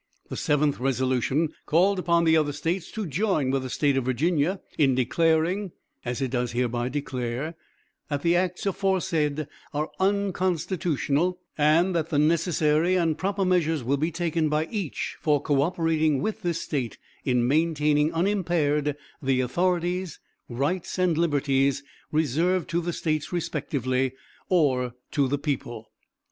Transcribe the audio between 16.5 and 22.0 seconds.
State in maintaining unimpaired the authorities, rights and liberties